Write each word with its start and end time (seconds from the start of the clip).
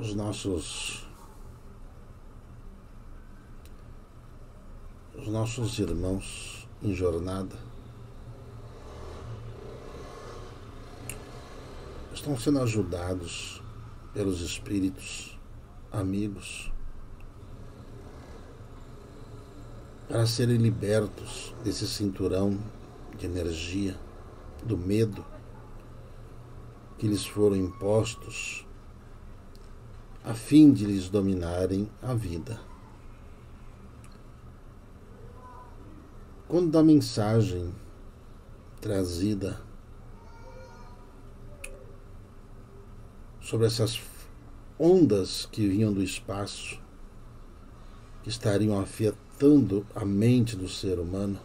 os 0.00 0.14
nossos 0.14 1.06
os 5.14 5.28
nossos 5.28 5.78
irmãos 5.78 6.66
em 6.82 6.94
jornada 6.94 7.54
estão 12.14 12.34
sendo 12.38 12.62
ajudados 12.62 13.62
pelos 14.14 14.40
espíritos 14.40 15.38
amigos 15.92 16.72
para 20.08 20.26
serem 20.26 20.56
libertos 20.56 21.54
desse 21.62 21.86
cinturão 21.86 22.58
de 23.18 23.26
energia, 23.26 24.00
do 24.64 24.78
medo 24.78 25.22
que 26.96 27.06
lhes 27.06 27.26
foram 27.26 27.54
impostos 27.54 28.66
a 30.24 30.34
fim 30.34 30.72
de 30.72 30.84
lhes 30.84 31.08
dominarem 31.08 31.90
a 32.02 32.14
vida. 32.14 32.60
Quando 36.46 36.76
a 36.76 36.82
mensagem 36.82 37.72
trazida 38.80 39.60
sobre 43.40 43.66
essas 43.66 44.00
ondas 44.78 45.46
que 45.46 45.66
vinham 45.66 45.92
do 45.92 46.02
espaço, 46.02 46.78
que 48.22 48.28
estariam 48.28 48.78
afetando 48.78 49.86
a 49.94 50.04
mente 50.04 50.56
do 50.56 50.68
ser 50.68 50.98
humano, 50.98 51.40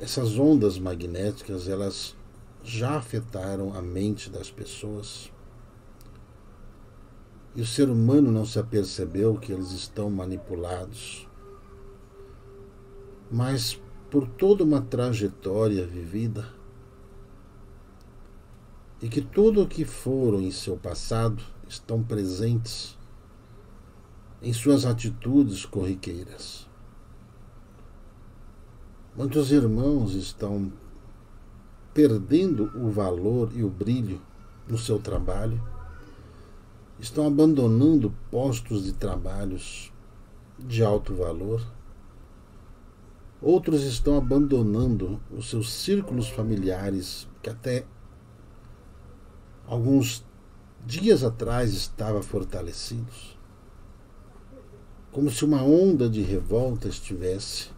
essas 0.00 0.38
ondas 0.38 0.78
magnéticas, 0.78 1.68
elas 1.68 2.16
já 2.64 2.96
afetaram 2.96 3.74
a 3.74 3.82
mente 3.82 4.30
das 4.30 4.50
pessoas. 4.50 5.30
E 7.54 7.60
o 7.60 7.66
ser 7.66 7.90
humano 7.90 8.30
não 8.30 8.46
se 8.46 8.58
apercebeu 8.58 9.36
que 9.36 9.52
eles 9.52 9.72
estão 9.72 10.10
manipulados. 10.10 11.28
Mas 13.30 13.80
por 14.10 14.26
toda 14.26 14.64
uma 14.64 14.80
trajetória 14.80 15.86
vivida, 15.86 16.48
e 19.00 19.08
que 19.08 19.20
tudo 19.20 19.62
o 19.62 19.66
que 19.66 19.84
foram 19.84 20.40
em 20.40 20.50
seu 20.50 20.76
passado 20.76 21.42
estão 21.68 22.02
presentes 22.02 22.96
em 24.40 24.52
suas 24.52 24.84
atitudes 24.84 25.64
corriqueiras. 25.64 26.68
Muitos 29.16 29.50
irmãos 29.50 30.14
estão 30.14 30.72
perdendo 31.92 32.70
o 32.74 32.90
valor 32.90 33.50
e 33.54 33.62
o 33.62 33.68
brilho 33.68 34.20
no 34.68 34.78
seu 34.78 34.98
trabalho, 34.98 35.62
estão 37.02 37.26
abandonando 37.26 38.14
postos 38.30 38.84
de 38.84 38.92
trabalhos 38.92 39.92
de 40.56 40.84
alto 40.84 41.12
valor. 41.12 41.60
Outros 43.40 43.82
estão 43.82 44.16
abandonando 44.16 45.20
os 45.36 45.50
seus 45.50 45.72
círculos 45.72 46.28
familiares, 46.28 47.28
que 47.42 47.50
até 47.50 47.84
alguns 49.66 50.24
dias 50.86 51.24
atrás 51.24 51.72
estavam 51.72 52.22
fortalecidos, 52.22 53.36
como 55.10 55.28
se 55.28 55.44
uma 55.44 55.60
onda 55.64 56.08
de 56.08 56.22
revolta 56.22 56.86
estivesse 56.86 57.70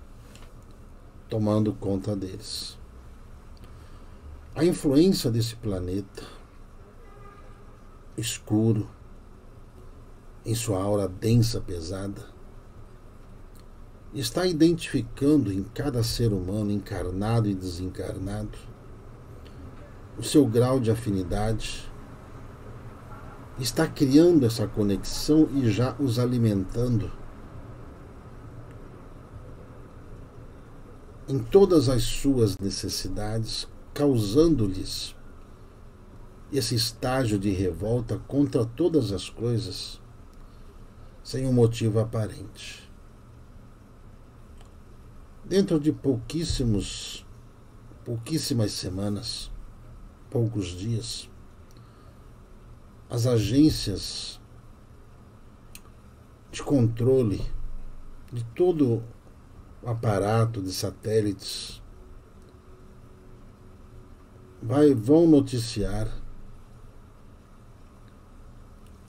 tomando 1.30 1.72
conta 1.72 2.14
deles. 2.14 2.76
A 4.54 4.66
influência 4.66 5.30
desse 5.30 5.56
planeta 5.56 6.22
escuro, 8.18 8.86
em 10.44 10.54
sua 10.54 10.82
aura 10.82 11.08
densa, 11.08 11.60
pesada, 11.60 12.22
está 14.12 14.46
identificando 14.46 15.52
em 15.52 15.62
cada 15.62 16.02
ser 16.02 16.32
humano 16.32 16.70
encarnado 16.70 17.48
e 17.48 17.54
desencarnado 17.54 18.58
o 20.16 20.22
seu 20.22 20.46
grau 20.46 20.78
de 20.78 20.90
afinidade, 20.90 21.90
está 23.58 23.86
criando 23.86 24.46
essa 24.46 24.66
conexão 24.66 25.48
e 25.52 25.68
já 25.70 25.96
os 25.98 26.18
alimentando 26.18 27.10
em 31.28 31.38
todas 31.38 31.88
as 31.88 32.02
suas 32.02 32.58
necessidades 32.58 33.66
causando-lhes 33.92 35.14
esse 36.52 36.74
estágio 36.74 37.38
de 37.38 37.50
revolta 37.50 38.18
contra 38.28 38.64
todas 38.64 39.10
as 39.10 39.28
coisas, 39.28 40.00
sem 41.24 41.46
um 41.46 41.52
motivo 41.52 41.98
aparente. 41.98 42.88
Dentro 45.42 45.80
de 45.80 45.90
pouquíssimos, 45.90 47.26
pouquíssimas 48.04 48.72
semanas, 48.72 49.50
poucos 50.30 50.66
dias, 50.66 51.30
as 53.08 53.26
agências 53.26 54.38
de 56.52 56.62
controle 56.62 57.40
de 58.30 58.44
todo 58.44 59.02
o 59.82 59.88
aparato 59.88 60.60
de 60.60 60.72
satélites 60.72 61.82
vai, 64.62 64.94
vão 64.94 65.26
noticiar 65.26 66.23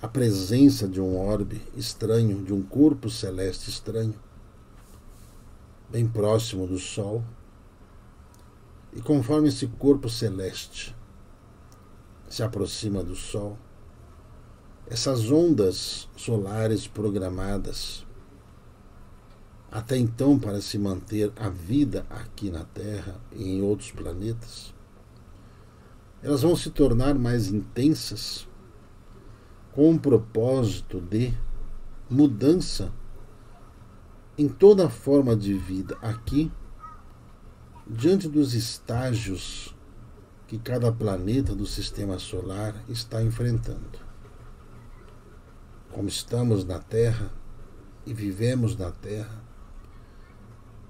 a 0.05 0.07
presença 0.07 0.87
de 0.87 1.01
um 1.01 1.17
orbe 1.17 1.59
estranho, 1.75 2.43
de 2.43 2.53
um 2.53 2.61
corpo 2.61 3.09
celeste 3.09 3.71
estranho, 3.71 4.13
bem 5.89 6.07
próximo 6.07 6.67
do 6.67 6.77
Sol. 6.77 7.23
E 8.93 9.01
conforme 9.01 9.47
esse 9.47 9.65
corpo 9.65 10.07
celeste 10.07 10.95
se 12.29 12.43
aproxima 12.43 13.03
do 13.03 13.15
Sol, 13.15 13.57
essas 14.85 15.31
ondas 15.31 16.07
solares 16.15 16.87
programadas 16.87 18.05
até 19.71 19.97
então 19.97 20.37
para 20.37 20.61
se 20.61 20.77
manter 20.77 21.33
a 21.35 21.49
vida 21.49 22.05
aqui 22.11 22.51
na 22.51 22.63
Terra 22.63 23.19
e 23.31 23.43
em 23.43 23.63
outros 23.63 23.89
planetas, 23.89 24.71
elas 26.21 26.43
vão 26.43 26.55
se 26.55 26.69
tornar 26.69 27.15
mais 27.15 27.47
intensas 27.47 28.47
com 29.75 29.93
o 29.93 29.99
propósito 29.99 31.01
de 31.01 31.33
mudança 32.09 32.93
em 34.37 34.47
toda 34.47 34.85
a 34.85 34.89
forma 34.89 35.35
de 35.35 35.53
vida 35.53 35.97
aqui, 36.01 36.49
diante 37.85 38.29
dos 38.29 38.53
estágios 38.53 39.75
que 40.47 40.57
cada 40.57 40.91
planeta 40.93 41.53
do 41.53 41.65
sistema 41.65 42.17
solar 42.19 42.73
está 42.87 43.21
enfrentando. 43.21 43.99
Como 45.91 46.07
estamos 46.07 46.63
na 46.63 46.79
Terra 46.79 47.29
e 48.05 48.13
vivemos 48.13 48.77
na 48.77 48.91
Terra, 48.91 49.43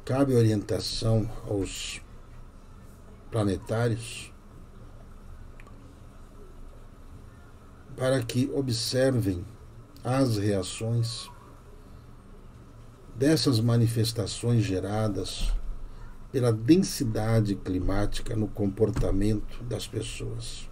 cabe 0.03 0.35
orientação 0.35 1.28
aos 1.47 2.02
planetários 3.31 4.34
para 7.96 8.22
que 8.22 8.52
observem 8.53 9.46
as 10.03 10.38
reações 10.38 11.30
dessas 13.16 13.59
manifestações 13.59 14.64
geradas 14.64 15.52
pela 16.32 16.52
densidade 16.52 17.56
climática 17.56 18.36
no 18.36 18.47
comportamento 18.47 19.64
das 19.64 19.88
pessoas. 19.88 20.70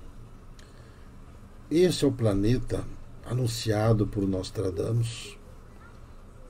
Esse 1.71 2.03
é 2.03 2.07
o 2.07 2.11
planeta 2.11 2.85
anunciado 3.25 4.05
por 4.05 4.27
Nostradamus, 4.27 5.37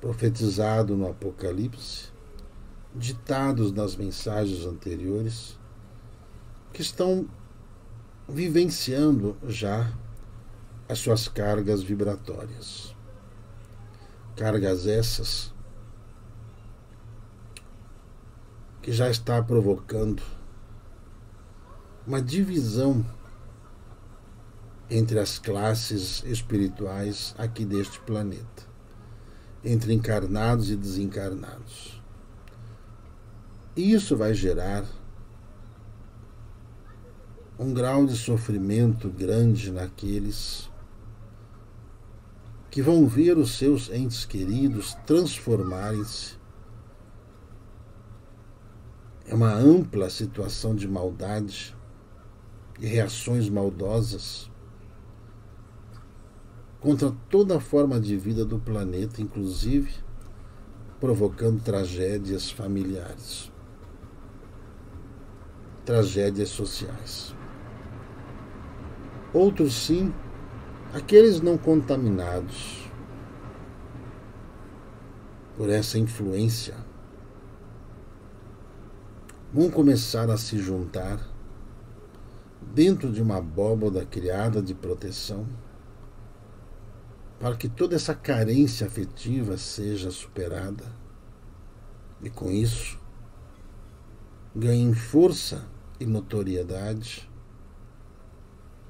profetizado 0.02 0.98
no 0.98 1.08
Apocalipse, 1.08 2.12
ditados 2.96 3.72
nas 3.72 3.96
mensagens 3.96 4.66
anteriores, 4.66 5.58
que 6.74 6.82
estão 6.82 7.28
vivenciando 8.28 9.38
já 9.48 9.94
as 10.88 11.00
suas 11.00 11.28
cargas 11.28 11.82
vibratórias. 11.82 12.96
Cargas 14.36 14.88
essas 14.88 15.54
que 18.82 18.92
já 18.92 19.10
está 19.10 19.42
provocando 19.42 20.22
uma 22.06 22.22
divisão 22.22 23.06
entre 24.90 25.20
as 25.20 25.40
classes 25.40 26.22
espirituais 26.26 27.34
aqui 27.38 27.64
deste 27.64 28.00
planeta, 28.02 28.64
entre 29.64 29.94
encarnados 29.94 30.70
e 30.70 30.76
desencarnados. 30.76 32.02
E 33.76 33.94
isso 33.94 34.18
vai 34.18 34.34
gerar 34.34 34.86
um 37.58 37.74
grau 37.74 38.06
de 38.06 38.18
sofrimento 38.18 39.10
grande 39.10 39.72
naqueles 39.72 40.70
que 42.74 42.82
vão 42.82 43.06
ver 43.06 43.38
os 43.38 43.56
seus 43.56 43.88
entes 43.92 44.26
queridos 44.26 44.96
transformarem-se. 45.06 46.40
É 49.28 49.36
uma 49.36 49.54
ampla 49.54 50.10
situação 50.10 50.74
de 50.74 50.88
maldade 50.88 51.78
e 52.80 52.88
reações 52.88 53.48
maldosas 53.48 54.50
contra 56.80 57.12
toda 57.30 57.58
a 57.58 57.60
forma 57.60 58.00
de 58.00 58.18
vida 58.18 58.44
do 58.44 58.58
planeta, 58.58 59.22
inclusive 59.22 59.94
provocando 61.00 61.62
tragédias 61.62 62.50
familiares, 62.50 63.52
tragédias 65.86 66.50
sociais. 66.50 67.36
Outros 69.32 69.76
sim, 69.76 70.12
aqueles 70.94 71.42
não 71.42 71.58
contaminados 71.58 72.88
por 75.58 75.70
essa 75.70 75.98
influência, 75.98 76.76
vão 79.52 79.72
começar 79.72 80.30
a 80.30 80.38
se 80.38 80.60
juntar 80.60 81.20
dentro 82.62 83.12
de 83.12 83.22
uma 83.22 83.38
abóboda 83.38 84.06
criada 84.06 84.62
de 84.62 84.76
proteção 84.76 85.48
para 87.40 87.56
que 87.56 87.68
toda 87.68 87.96
essa 87.96 88.14
carência 88.14 88.86
afetiva 88.86 89.58
seja 89.58 90.12
superada 90.12 90.86
e 92.22 92.30
com 92.30 92.52
isso 92.52 93.00
ganhem 94.56 94.94
força 94.94 95.66
e 96.00 96.06
notoriedade 96.06 97.30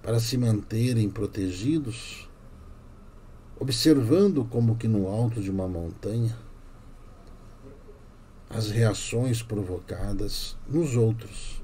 para 0.03 0.19
se 0.19 0.37
manterem 0.37 1.09
protegidos, 1.09 2.29
observando 3.59 4.45
como 4.45 4.75
que 4.75 4.87
no 4.87 5.07
alto 5.07 5.41
de 5.41 5.49
uma 5.49 5.67
montanha 5.67 6.37
as 8.49 8.69
reações 8.69 9.41
provocadas 9.41 10.55
nos 10.69 10.95
outros. 10.95 11.63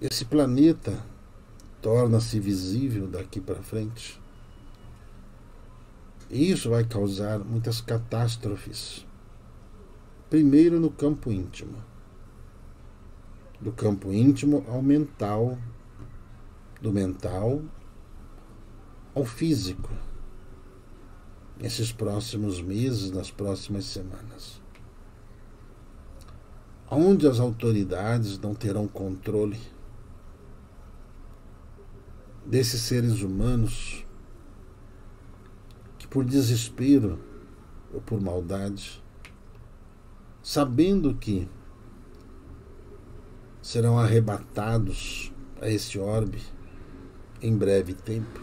Esse 0.00 0.24
planeta 0.24 1.04
torna-se 1.82 2.40
visível 2.40 3.06
daqui 3.06 3.40
para 3.40 3.62
frente 3.62 4.22
e 6.32 6.50
isso 6.50 6.70
vai 6.70 6.82
causar 6.82 7.40
muitas 7.40 7.82
catástrofes. 7.82 9.06
Primeiro 10.30 10.80
no 10.80 10.90
campo 10.90 11.30
íntimo. 11.30 11.76
Do 13.62 13.72
campo 13.72 14.12
íntimo 14.12 14.64
ao 14.68 14.82
mental, 14.82 15.56
do 16.80 16.92
mental 16.92 17.62
ao 19.14 19.24
físico. 19.24 19.88
Nesses 21.58 21.92
próximos 21.92 22.60
meses, 22.60 23.10
nas 23.10 23.30
próximas 23.30 23.84
semanas. 23.84 24.60
Onde 26.90 27.26
as 27.26 27.40
autoridades 27.40 28.38
não 28.38 28.54
terão 28.54 28.86
controle 28.88 29.58
desses 32.44 32.82
seres 32.82 33.22
humanos 33.22 34.04
por 36.12 36.26
desespero 36.26 37.18
ou 37.90 38.02
por 38.02 38.20
maldade, 38.20 39.02
sabendo 40.42 41.14
que 41.14 41.48
serão 43.62 43.96
arrebatados 43.96 45.32
a 45.60 45.68
esse 45.68 45.96
orbe 45.96 46.42
em 47.40 47.56
breve 47.56 47.94
tempo, 47.94 48.40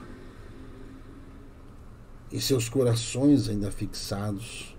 e 2.31 2.39
seus 2.39 2.69
corações 2.69 3.49
ainda 3.49 3.69
fixados 3.71 4.77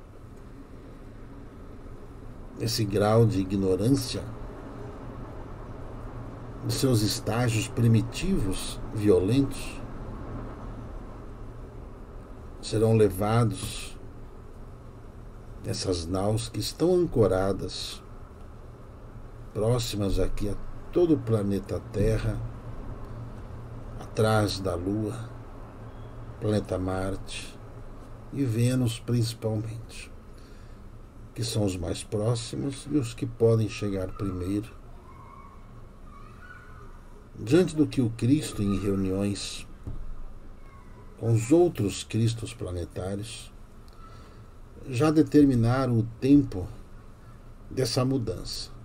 nesse 2.58 2.84
grau 2.84 3.26
de 3.26 3.40
ignorância 3.40 4.22
de 6.66 6.72
seus 6.72 7.02
estágios 7.02 7.68
primitivos, 7.68 8.78
violentos, 8.94 9.80
serão 12.60 12.96
levados 12.96 13.98
nessas 15.64 16.06
naus 16.06 16.48
que 16.48 16.60
estão 16.60 16.94
ancoradas 16.94 18.02
próximas 19.52 20.18
aqui 20.18 20.48
a 20.48 20.54
todo 20.92 21.14
o 21.14 21.18
planeta 21.18 21.80
Terra, 21.92 22.40
atrás 23.98 24.60
da 24.60 24.74
Lua, 24.74 25.28
planeta 26.40 26.78
Marte 26.78 27.56
e 28.32 28.44
Vênus 28.44 28.98
principalmente, 28.98 30.10
que 31.34 31.44
são 31.44 31.64
os 31.64 31.76
mais 31.76 32.02
próximos 32.02 32.86
e 32.90 32.96
os 32.96 33.12
que 33.12 33.26
podem 33.26 33.68
chegar 33.68 34.08
primeiro. 34.12 34.70
Diante 37.38 37.74
do 37.74 37.86
que 37.86 38.00
o 38.00 38.10
Cristo, 38.10 38.62
em 38.62 38.78
reuniões 38.78 39.66
com 41.18 41.32
os 41.32 41.52
outros 41.52 42.02
Cristos 42.02 42.54
planetários, 42.54 43.52
já 44.88 45.10
determinaram 45.10 45.98
o 45.98 46.02
tempo 46.20 46.66
dessa 47.70 48.04
mudança. 48.04 48.79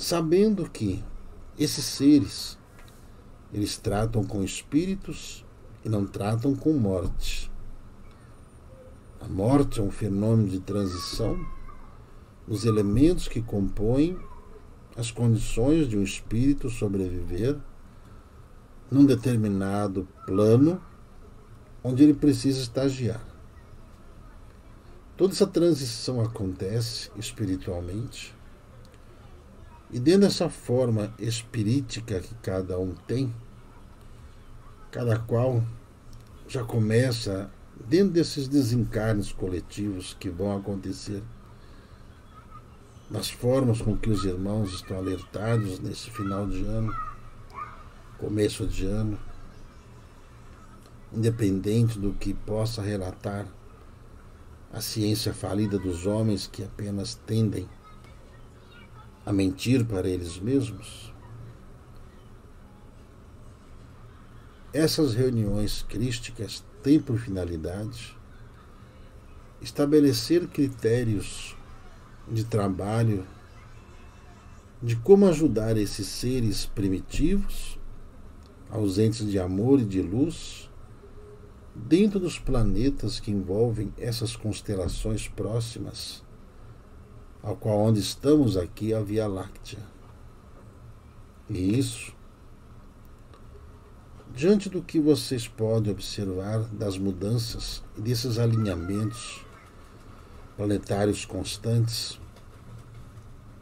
Sabendo 0.00 0.64
que 0.64 1.04
esses 1.58 1.84
seres 1.84 2.58
eles 3.52 3.76
tratam 3.76 4.24
com 4.24 4.42
espíritos 4.42 5.44
e 5.84 5.90
não 5.90 6.06
tratam 6.06 6.56
com 6.56 6.72
morte. 6.72 7.52
A 9.20 9.28
morte 9.28 9.78
é 9.78 9.82
um 9.82 9.90
fenômeno 9.90 10.48
de 10.48 10.58
transição 10.58 11.38
nos 12.48 12.64
elementos 12.64 13.28
que 13.28 13.42
compõem 13.42 14.18
as 14.96 15.10
condições 15.10 15.86
de 15.86 15.98
um 15.98 16.02
espírito 16.02 16.70
sobreviver 16.70 17.58
num 18.90 19.04
determinado 19.04 20.08
plano 20.24 20.80
onde 21.84 22.04
ele 22.04 22.14
precisa 22.14 22.58
estagiar. 22.58 23.22
Toda 25.14 25.34
essa 25.34 25.46
transição 25.46 26.22
acontece 26.22 27.10
espiritualmente. 27.16 28.39
E 29.92 29.98
dentro 29.98 30.22
dessa 30.22 30.48
forma 30.48 31.12
espirítica 31.18 32.20
que 32.20 32.34
cada 32.36 32.78
um 32.78 32.94
tem, 32.94 33.34
cada 34.90 35.18
qual 35.18 35.62
já 36.48 36.64
começa 36.64 37.50
dentro 37.88 38.12
desses 38.12 38.46
desencarnes 38.46 39.32
coletivos 39.32 40.14
que 40.18 40.28
vão 40.28 40.56
acontecer, 40.56 41.22
nas 43.10 43.28
formas 43.28 43.82
com 43.82 43.96
que 43.96 44.10
os 44.10 44.24
irmãos 44.24 44.72
estão 44.72 44.96
alertados 44.96 45.80
nesse 45.80 46.10
final 46.10 46.46
de 46.46 46.62
ano 46.64 46.94
começo 48.20 48.66
de 48.66 48.84
ano, 48.84 49.18
independente 51.10 51.98
do 51.98 52.12
que 52.12 52.34
possa 52.34 52.82
relatar 52.82 53.46
a 54.70 54.80
ciência 54.82 55.32
falida 55.32 55.78
dos 55.78 56.06
homens 56.06 56.46
que 56.46 56.62
apenas 56.62 57.14
tendem 57.14 57.66
a 59.30 59.32
mentir 59.32 59.84
para 59.84 60.08
eles 60.08 60.40
mesmos. 60.40 61.14
Essas 64.72 65.14
reuniões 65.14 65.84
crísticas 65.88 66.64
têm 66.82 67.00
por 67.00 67.16
finalidade 67.16 68.18
estabelecer 69.62 70.48
critérios 70.48 71.56
de 72.28 72.44
trabalho 72.44 73.24
de 74.82 74.96
como 74.96 75.28
ajudar 75.28 75.76
esses 75.76 76.06
seres 76.08 76.66
primitivos 76.66 77.78
ausentes 78.68 79.30
de 79.30 79.38
amor 79.38 79.80
e 79.80 79.84
de 79.84 80.02
luz, 80.02 80.68
dentro 81.74 82.18
dos 82.18 82.38
planetas 82.38 83.20
que 83.20 83.30
envolvem 83.30 83.92
essas 83.96 84.34
constelações 84.34 85.28
próximas, 85.28 86.24
ao 87.42 87.56
qual 87.56 87.78
onde 87.78 88.00
estamos 88.00 88.56
aqui 88.56 88.92
a 88.92 89.00
Via 89.00 89.26
Láctea. 89.26 89.78
E 91.48 91.78
isso, 91.78 92.14
diante 94.34 94.68
do 94.68 94.82
que 94.82 95.00
vocês 95.00 95.48
podem 95.48 95.92
observar 95.92 96.60
das 96.72 96.96
mudanças 96.96 97.82
e 97.96 98.00
desses 98.00 98.38
alinhamentos 98.38 99.44
planetários 100.56 101.24
constantes, 101.24 102.20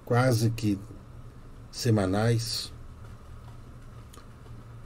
quase 0.04 0.50
que 0.50 0.78
semanais, 1.70 2.73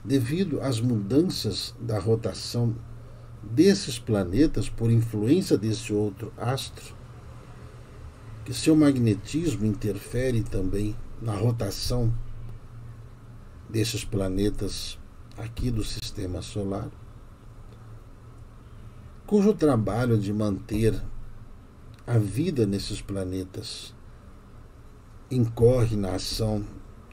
devido 0.03 0.61
às 0.61 0.79
mudanças 0.79 1.73
da 1.79 1.97
rotação 1.97 2.75
desses 3.41 3.97
planetas 3.97 4.69
por 4.69 4.91
influência 4.91 5.57
desse 5.57 5.91
outro 5.91 6.31
astro, 6.37 6.95
que 8.45 8.53
seu 8.53 8.75
magnetismo 8.75 9.65
interfere 9.65 10.43
também 10.43 10.95
na 11.21 11.33
rotação 11.33 12.13
desses 13.69 14.03
planetas 14.03 14.99
aqui 15.37 15.71
do 15.71 15.83
sistema 15.83 16.41
solar, 16.41 16.89
cujo 19.25 19.53
trabalho 19.53 20.17
de 20.17 20.33
manter 20.33 21.01
a 22.05 22.17
vida 22.17 22.65
nesses 22.65 23.01
planetas 23.01 23.95
incorre 25.31 25.95
na 25.95 26.15
ação 26.15 26.63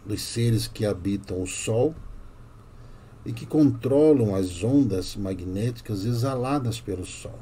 dos 0.04 0.20
seres 0.20 0.66
que 0.66 0.84
habitam 0.84 1.40
o 1.40 1.46
Sol 1.46 1.94
e 3.24 3.32
que 3.32 3.46
controlam 3.46 4.34
as 4.34 4.64
ondas 4.64 5.14
magnéticas 5.14 6.04
exaladas 6.04 6.80
pelo 6.80 7.06
Sol. 7.06 7.38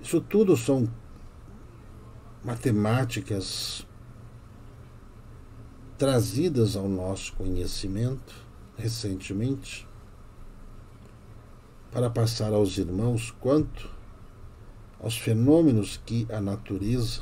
Isso 0.00 0.20
tudo 0.20 0.56
são 0.56 0.88
matemáticas 2.48 3.86
trazidas 5.98 6.76
ao 6.76 6.88
nosso 6.88 7.34
conhecimento 7.34 8.34
recentemente 8.74 9.86
para 11.92 12.08
passar 12.08 12.54
aos 12.54 12.78
irmãos 12.78 13.30
quanto 13.38 13.90
aos 14.98 15.18
fenômenos 15.18 16.00
que 16.06 16.26
a 16.32 16.40
natureza 16.40 17.20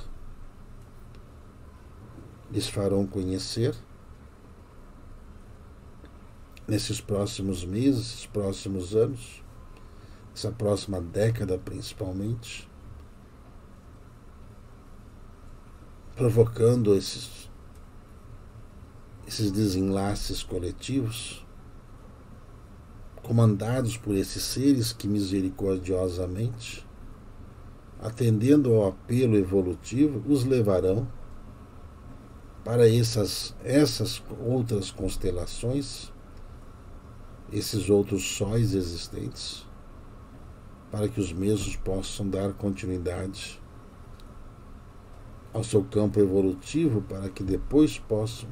lhes 2.48 2.68
farão 2.68 3.04
conhecer 3.04 3.74
nesses 6.68 7.00
próximos 7.00 7.64
meses, 7.64 8.26
próximos 8.26 8.94
anos, 8.94 9.42
essa 10.32 10.52
próxima 10.52 11.00
década 11.00 11.58
principalmente, 11.58 12.70
provocando 16.16 16.94
esses, 16.94 17.50
esses 19.28 19.50
desenlaces 19.50 20.42
coletivos, 20.42 21.46
comandados 23.22 23.98
por 23.98 24.14
esses 24.14 24.42
seres 24.42 24.94
que 24.94 25.06
misericordiosamente, 25.06 26.86
atendendo 28.00 28.74
ao 28.74 28.88
apelo 28.88 29.36
evolutivo, 29.36 30.22
os 30.26 30.44
levarão 30.44 31.06
para 32.64 32.88
essas, 32.88 33.54
essas 33.62 34.22
outras 34.40 34.90
constelações, 34.90 36.10
esses 37.52 37.90
outros 37.90 38.24
sóis 38.36 38.72
existentes, 38.74 39.66
para 40.90 41.08
que 41.08 41.20
os 41.20 41.30
mesmos 41.30 41.76
possam 41.76 42.26
dar 42.28 42.54
continuidade 42.54 43.60
ao 45.56 45.64
seu 45.64 45.82
campo 45.82 46.20
evolutivo, 46.20 47.00
para 47.00 47.30
que 47.30 47.42
depois 47.42 47.98
possam 47.98 48.46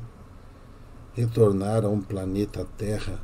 retornar 1.12 1.84
a 1.84 1.88
um 1.88 2.00
planeta 2.00 2.66
Terra 2.78 3.20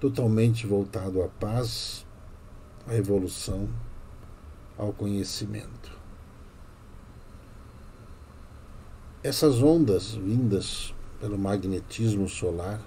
totalmente 0.00 0.66
voltado 0.66 1.22
à 1.22 1.28
paz, 1.28 2.06
à 2.86 2.94
evolução, 2.94 3.68
ao 4.78 4.90
conhecimento. 4.90 5.98
Essas 9.22 9.62
ondas 9.62 10.14
vindas 10.14 10.94
pelo 11.20 11.36
magnetismo 11.36 12.26
solar, 12.26 12.80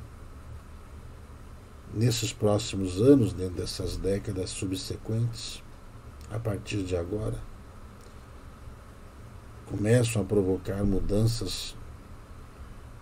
nesses 1.93 2.33
próximos 2.33 2.99
anos, 2.99 3.33
dentro 3.33 3.57
dessas 3.57 3.97
décadas 3.97 4.49
subsequentes, 4.49 5.61
a 6.31 6.39
partir 6.39 6.81
de 6.81 6.95
agora, 6.95 7.50
começam 9.71 10.21
a 10.21 10.25
provocar 10.25 10.83
mudanças 10.83 11.77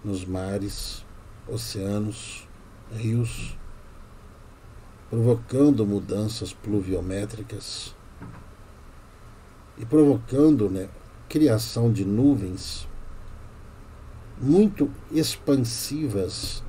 nos 0.05 0.23
mares, 0.23 1.03
oceanos, 1.47 2.47
rios, 2.91 3.57
provocando 5.09 5.83
mudanças 5.83 6.53
pluviométricas 6.53 7.95
e 9.79 9.85
provocando 9.85 10.69
né, 10.69 10.89
criação 11.27 11.91
de 11.91 12.05
nuvens 12.05 12.87
muito 14.39 14.91
expansivas, 15.11 16.63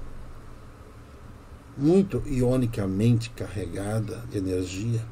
muito 1.77 2.23
ionicamente 2.27 3.29
carregada 3.31 4.25
de 4.31 4.39
energia, 4.39 5.05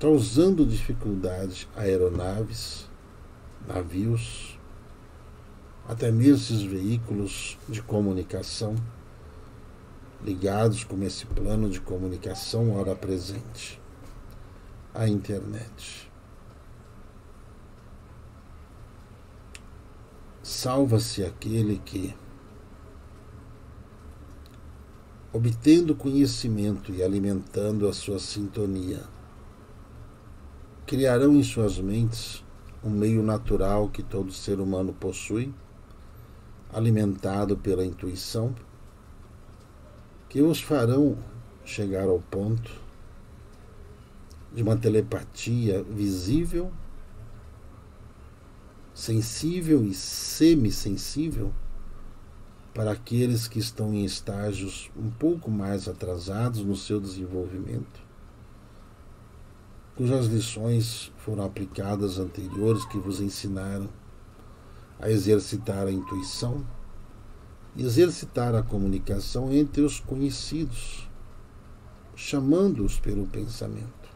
causando 0.00 0.66
dificuldades 0.66 1.68
a 1.76 1.82
aeronaves, 1.82 2.87
navios, 3.68 4.58
até 5.86 6.10
mesmo 6.10 6.36
esses 6.36 6.62
veículos 6.62 7.58
de 7.68 7.82
comunicação 7.82 8.74
ligados 10.24 10.82
com 10.82 11.00
esse 11.02 11.26
plano 11.26 11.68
de 11.68 11.80
comunicação 11.80 12.74
hora 12.74 12.96
presente, 12.96 13.80
a 14.94 15.06
internet. 15.06 16.10
Salva-se 20.42 21.22
aquele 21.22 21.78
que, 21.84 22.16
obtendo 25.30 25.94
conhecimento 25.94 26.90
e 26.92 27.02
alimentando 27.02 27.86
a 27.86 27.92
sua 27.92 28.18
sintonia, 28.18 29.04
criarão 30.86 31.34
em 31.34 31.42
suas 31.42 31.78
mentes 31.78 32.42
um 32.82 32.90
meio 32.90 33.22
natural 33.22 33.88
que 33.88 34.02
todo 34.02 34.32
ser 34.32 34.60
humano 34.60 34.92
possui, 34.92 35.52
alimentado 36.72 37.56
pela 37.56 37.84
intuição, 37.84 38.54
que 40.28 40.42
os 40.42 40.60
farão 40.60 41.16
chegar 41.64 42.08
ao 42.08 42.20
ponto 42.20 42.70
de 44.52 44.62
uma 44.62 44.76
telepatia 44.76 45.82
visível 45.82 46.72
sensível 48.98 49.84
e 49.84 49.94
semissensível 49.94 51.52
para 52.74 52.90
aqueles 52.90 53.46
que 53.46 53.60
estão 53.60 53.94
em 53.94 54.04
estágios 54.04 54.90
um 54.96 55.08
pouco 55.08 55.48
mais 55.48 55.86
atrasados 55.86 56.64
no 56.64 56.74
seu 56.74 57.00
desenvolvimento, 57.00 58.07
cujas 59.98 60.26
lições 60.26 61.10
foram 61.16 61.44
aplicadas 61.44 62.20
anteriores 62.20 62.84
que 62.84 62.96
vos 62.96 63.20
ensinaram 63.20 63.88
a 65.00 65.10
exercitar 65.10 65.88
a 65.88 65.90
intuição 65.90 66.64
e 67.74 67.82
exercitar 67.82 68.54
a 68.54 68.62
comunicação 68.62 69.52
entre 69.52 69.80
os 69.80 69.98
conhecidos, 69.98 71.10
chamando-os 72.14 73.00
pelo 73.00 73.26
pensamento. 73.26 74.08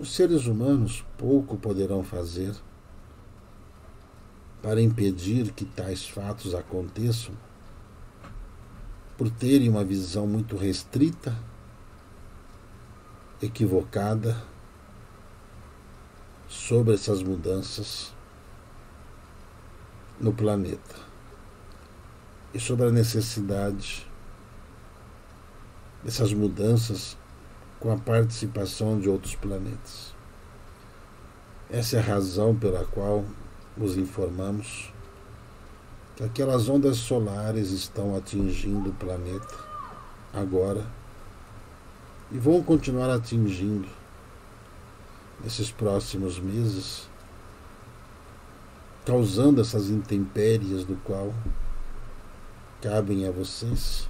Os 0.00 0.12
seres 0.12 0.46
humanos 0.46 1.04
pouco 1.16 1.56
poderão 1.56 2.02
fazer 2.02 2.56
para 4.60 4.82
impedir 4.82 5.52
que 5.52 5.64
tais 5.64 6.04
fatos 6.04 6.56
aconteçam, 6.56 7.32
por 9.16 9.30
terem 9.30 9.68
uma 9.68 9.84
visão 9.84 10.26
muito 10.26 10.56
restrita, 10.56 11.36
equivocada 13.40 14.42
sobre 16.48 16.94
essas 16.94 17.22
mudanças 17.22 18.12
no 20.20 20.32
planeta 20.32 20.96
e 22.54 22.60
sobre 22.60 22.86
a 22.86 22.90
necessidade 22.90 24.06
dessas 26.02 26.32
mudanças 26.32 27.16
com 27.80 27.92
a 27.92 27.96
participação 27.96 28.98
de 28.98 29.08
outros 29.08 29.34
planetas. 29.34 30.14
Essa 31.68 31.96
é 31.96 31.98
a 32.00 32.02
razão 32.02 32.54
pela 32.54 32.84
qual 32.84 33.24
nos 33.76 33.96
informamos 33.96 34.92
que 36.16 36.24
aquelas 36.24 36.66
ondas 36.66 36.96
solares 36.96 37.70
estão 37.72 38.16
atingindo 38.16 38.88
o 38.88 38.94
planeta 38.94 39.54
agora 40.32 40.86
e 42.32 42.38
vão 42.38 42.62
continuar 42.62 43.10
atingindo 43.10 43.86
nesses 45.44 45.70
próximos 45.70 46.38
meses, 46.38 47.06
causando 49.04 49.60
essas 49.60 49.90
intempéries 49.90 50.86
do 50.86 50.96
qual 51.04 51.34
cabem 52.80 53.28
a 53.28 53.30
vocês 53.30 54.08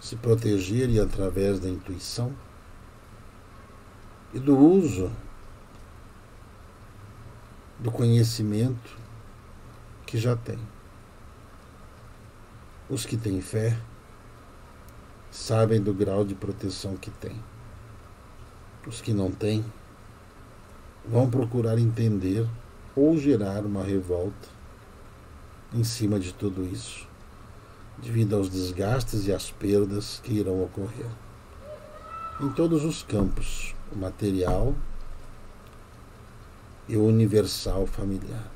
se 0.00 0.16
protegerem 0.16 0.98
através 0.98 1.60
da 1.60 1.68
intuição 1.68 2.34
e 4.34 4.40
do 4.40 4.58
uso 4.58 5.10
do 7.78 7.92
conhecimento 7.92 9.03
que 10.14 10.20
já 10.20 10.36
tem. 10.36 10.56
Os 12.88 13.04
que 13.04 13.16
têm 13.16 13.40
fé 13.40 13.76
sabem 15.28 15.82
do 15.82 15.92
grau 15.92 16.24
de 16.24 16.36
proteção 16.36 16.96
que 16.96 17.10
têm. 17.10 17.42
Os 18.86 19.00
que 19.00 19.12
não 19.12 19.32
têm 19.32 19.64
vão 21.04 21.28
procurar 21.28 21.80
entender 21.80 22.48
ou 22.94 23.18
gerar 23.18 23.66
uma 23.66 23.82
revolta 23.82 24.48
em 25.72 25.82
cima 25.82 26.20
de 26.20 26.32
tudo 26.32 26.64
isso, 26.64 27.08
devido 27.98 28.36
aos 28.36 28.48
desgastes 28.48 29.26
e 29.26 29.32
às 29.32 29.50
perdas 29.50 30.20
que 30.22 30.34
irão 30.34 30.62
ocorrer. 30.62 31.10
Em 32.40 32.50
todos 32.50 32.84
os 32.84 33.02
campos, 33.02 33.74
o 33.90 33.98
material 33.98 34.76
e 36.86 36.96
o 36.96 37.04
universal 37.04 37.84
familiar. 37.84 38.53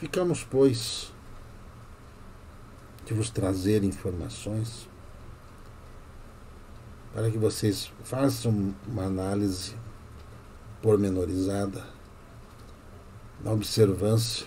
Ficamos, 0.00 0.42
pois, 0.42 1.12
de 3.04 3.12
vos 3.12 3.28
trazer 3.28 3.84
informações 3.84 4.88
para 7.12 7.30
que 7.30 7.36
vocês 7.36 7.92
façam 8.02 8.74
uma 8.88 9.02
análise 9.04 9.76
pormenorizada 10.80 11.84
na 13.44 13.52
observância 13.52 14.46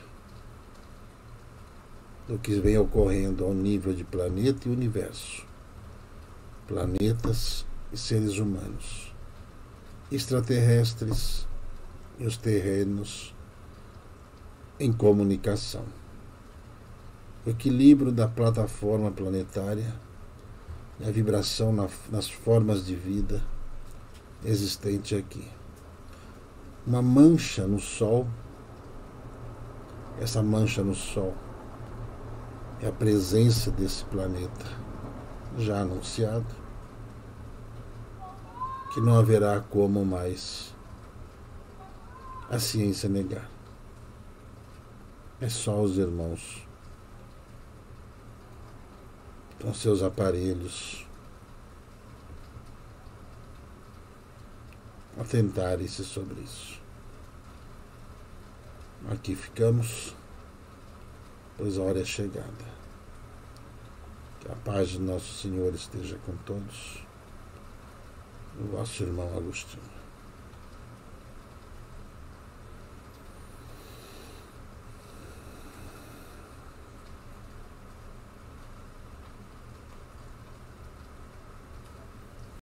do 2.28 2.40
que 2.40 2.60
vem 2.60 2.80
ocorrendo 2.80 3.46
ao 3.46 3.54
nível 3.54 3.94
de 3.94 4.04
planeta 4.04 4.68
e 4.68 4.72
universo, 4.72 5.46
planetas 6.68 7.64
e 7.92 7.98
seres 7.98 8.40
humanos, 8.40 9.14
extraterrestres 10.12 11.48
e 12.18 12.26
os 12.26 12.38
terrenos 12.38 13.33
em 14.80 14.92
comunicação. 14.92 15.84
O 17.46 17.50
equilíbrio 17.50 18.12
da 18.12 18.28
plataforma 18.28 19.12
planetária 19.12 19.94
a 21.06 21.12
vibração 21.12 21.74
na, 21.74 21.88
nas 22.10 22.30
formas 22.30 22.86
de 22.86 22.96
vida 22.96 23.42
existente 24.46 25.16
aqui. 25.16 25.46
Uma 26.86 27.02
mancha 27.02 27.68
no 27.68 27.80
Sol, 27.80 28.28
essa 30.20 30.42
mancha 30.42 30.84
no 30.84 30.96
Sol 30.96 31.34
é 32.82 32.88
a 32.88 32.92
presença 32.92 33.72
desse 33.72 34.06
planeta 34.06 34.66
já 35.58 35.82
anunciado, 35.82 36.46
que 38.94 39.02
não 39.02 39.18
haverá 39.18 39.60
como 39.60 40.06
mais 40.06 40.74
a 42.50 42.60
ciência 42.60 43.10
negar. 43.10 43.53
É 45.44 45.50
só 45.50 45.82
os 45.82 45.98
irmãos 45.98 46.66
com 49.62 49.74
seus 49.74 50.02
aparelhos 50.02 51.06
atentarem-se 55.20 56.06
sobre 56.06 56.40
isso. 56.40 56.80
Aqui 59.12 59.36
ficamos, 59.36 60.16
pois 61.58 61.78
a 61.78 61.82
hora 61.82 62.00
é 62.00 62.06
chegada. 62.06 62.66
Que 64.40 64.50
a 64.50 64.56
paz 64.56 64.92
de 64.92 65.00
nosso 65.00 65.42
Senhor 65.42 65.76
esteja 65.76 66.18
com 66.26 66.38
todos. 66.46 67.06
O 68.62 68.78
vosso 68.78 69.04
irmão 69.04 69.28
Agostinho. 69.36 69.93